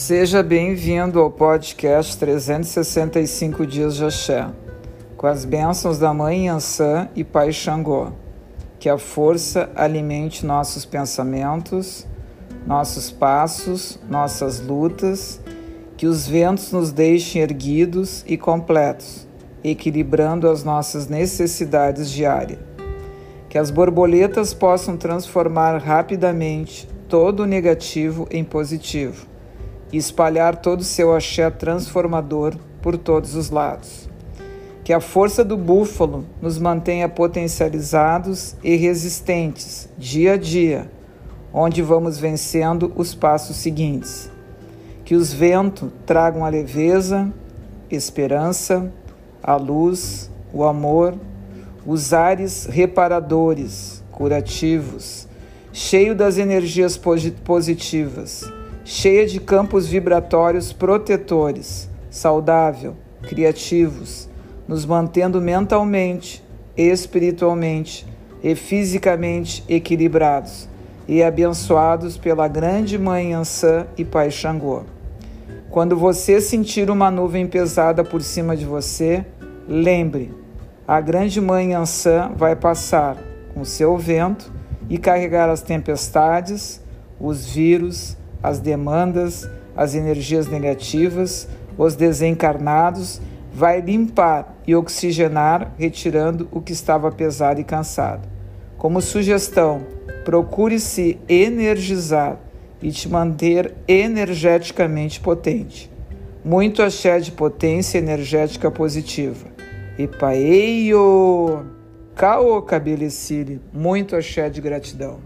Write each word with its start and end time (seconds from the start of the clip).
Seja 0.00 0.42
bem-vindo 0.42 1.20
ao 1.20 1.30
podcast 1.30 2.16
365 2.16 3.66
Dias 3.66 3.96
de 3.96 4.06
Axé, 4.06 4.48
com 5.14 5.26
as 5.26 5.44
bênçãos 5.44 5.98
da 5.98 6.14
Mãe 6.14 6.48
Ansã 6.48 7.06
e 7.14 7.22
Pai 7.22 7.52
Xangô. 7.52 8.10
Que 8.78 8.88
a 8.88 8.96
força 8.96 9.68
alimente 9.76 10.46
nossos 10.46 10.86
pensamentos, 10.86 12.06
nossos 12.66 13.10
passos, 13.10 14.00
nossas 14.08 14.58
lutas, 14.58 15.38
que 15.98 16.06
os 16.06 16.26
ventos 16.26 16.72
nos 16.72 16.90
deixem 16.92 17.42
erguidos 17.42 18.24
e 18.26 18.38
completos, 18.38 19.28
equilibrando 19.62 20.48
as 20.48 20.64
nossas 20.64 21.08
necessidades 21.08 22.10
diárias. 22.10 22.58
Que 23.50 23.58
as 23.58 23.70
borboletas 23.70 24.54
possam 24.54 24.96
transformar 24.96 25.76
rapidamente 25.76 26.88
todo 27.06 27.40
o 27.40 27.46
negativo 27.46 28.26
em 28.30 28.42
positivo 28.42 29.28
e 29.92 29.96
espalhar 29.96 30.56
todo 30.56 30.80
o 30.80 30.84
seu 30.84 31.14
axé 31.14 31.50
transformador 31.50 32.54
por 32.80 32.96
todos 32.96 33.34
os 33.34 33.50
lados. 33.50 34.08
Que 34.84 34.92
a 34.92 35.00
força 35.00 35.44
do 35.44 35.56
búfalo 35.56 36.24
nos 36.40 36.58
mantenha 36.58 37.08
potencializados 37.08 38.56
e 38.62 38.76
resistentes 38.76 39.88
dia 39.98 40.34
a 40.34 40.36
dia, 40.36 40.90
onde 41.52 41.82
vamos 41.82 42.18
vencendo 42.18 42.92
os 42.96 43.14
passos 43.14 43.56
seguintes. 43.56 44.30
Que 45.04 45.14
os 45.14 45.32
ventos 45.32 45.90
tragam 46.06 46.44
a 46.44 46.48
leveza, 46.48 47.32
esperança, 47.90 48.92
a 49.42 49.56
luz, 49.56 50.30
o 50.52 50.64
amor, 50.64 51.14
os 51.84 52.12
ares 52.12 52.66
reparadores, 52.66 54.02
curativos, 54.10 55.28
cheio 55.72 56.14
das 56.14 56.38
energias 56.38 56.96
positivas 57.44 58.44
cheia 58.92 59.24
de 59.24 59.38
campos 59.38 59.86
vibratórios 59.86 60.72
protetores, 60.72 61.88
saudável, 62.10 62.96
criativos, 63.22 64.28
nos 64.66 64.84
mantendo 64.84 65.40
mentalmente, 65.40 66.42
espiritualmente 66.76 68.04
e 68.42 68.56
fisicamente 68.56 69.62
equilibrados 69.68 70.68
e 71.06 71.22
abençoados 71.22 72.18
pela 72.18 72.48
grande 72.48 72.98
Mãe 72.98 73.32
Ansã 73.32 73.86
e 73.96 74.04
Pai 74.04 74.28
Xangô. 74.28 74.82
Quando 75.70 75.96
você 75.96 76.40
sentir 76.40 76.90
uma 76.90 77.12
nuvem 77.12 77.46
pesada 77.46 78.02
por 78.02 78.20
cima 78.20 78.56
de 78.56 78.64
você, 78.64 79.24
lembre, 79.68 80.34
a 80.86 81.00
grande 81.00 81.40
Mãe 81.40 81.74
Ansã 81.74 82.32
vai 82.34 82.56
passar 82.56 83.16
com 83.54 83.64
seu 83.64 83.96
vento 83.96 84.52
e 84.88 84.98
carregar 84.98 85.48
as 85.48 85.62
tempestades, 85.62 86.82
os 87.20 87.46
vírus, 87.46 88.18
as 88.42 88.58
demandas, 88.58 89.48
as 89.76 89.94
energias 89.94 90.46
negativas, 90.48 91.48
os 91.76 91.94
desencarnados, 91.94 93.20
vai 93.52 93.80
limpar 93.80 94.56
e 94.66 94.74
oxigenar, 94.74 95.72
retirando 95.78 96.48
o 96.52 96.60
que 96.60 96.72
estava 96.72 97.10
pesado 97.10 97.60
e 97.60 97.64
cansado. 97.64 98.28
Como 98.76 99.00
sugestão, 99.00 99.82
procure 100.24 100.78
se 100.78 101.18
energizar 101.28 102.38
e 102.82 102.90
te 102.90 103.08
manter 103.08 103.74
energeticamente 103.86 105.20
potente. 105.20 105.90
Muito 106.44 106.82
axé 106.82 107.18
de 107.18 107.32
potência 107.32 107.98
energética 107.98 108.70
positiva. 108.70 109.46
Epaeio! 109.98 111.66
Caô, 112.14 112.62
cabelecile! 112.62 113.60
Muito 113.72 114.16
axé 114.16 114.48
de 114.48 114.60
gratidão. 114.60 115.18